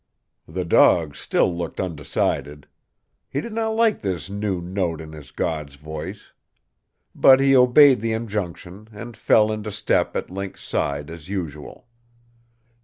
The 0.47 0.65
dog 0.65 1.15
still 1.15 1.55
looked 1.55 1.79
undecided. 1.79 2.65
He 3.29 3.39
did 3.39 3.53
not 3.53 3.75
like 3.75 4.01
this 4.01 4.31
new 4.31 4.59
note 4.59 4.99
in 4.99 5.11
his 5.11 5.29
god's 5.29 5.75
voice. 5.75 6.33
But 7.13 7.39
he 7.39 7.55
obeyed 7.55 7.99
the 7.99 8.13
injunction, 8.13 8.87
and 8.91 9.15
fell 9.15 9.51
into 9.51 9.71
step 9.71 10.15
at 10.15 10.31
Link's 10.31 10.63
side 10.63 11.11
as 11.11 11.29
usual. 11.29 11.85